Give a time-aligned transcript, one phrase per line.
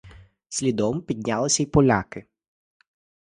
[0.49, 2.25] Слідом піднялися й поляки.